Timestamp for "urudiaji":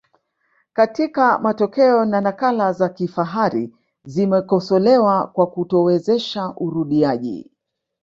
6.57-7.51